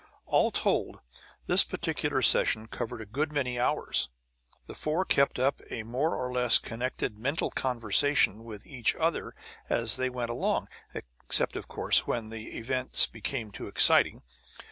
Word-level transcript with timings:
All 0.25 0.49
told, 0.49 0.97
this 1.45 1.63
particular 1.63 2.23
session 2.23 2.65
covered 2.67 3.01
a 3.01 3.05
good 3.05 3.31
many 3.31 3.59
hours. 3.59 4.09
The 4.65 4.73
four 4.73 5.05
kept 5.05 5.37
up 5.37 5.61
a 5.69 5.83
more 5.83 6.15
or 6.15 6.33
less 6.33 6.57
connected 6.57 7.19
mental 7.19 7.51
conversation 7.51 8.43
with 8.43 8.65
each 8.65 8.95
other 8.95 9.35
as 9.69 9.97
they 9.97 10.09
went 10.09 10.31
along, 10.31 10.69
except, 10.95 11.55
of 11.55 11.67
course, 11.67 12.07
when 12.07 12.29
the 12.31 12.57
events 12.57 13.05
became 13.05 13.51
too 13.51 13.67
exciting. 13.67 14.23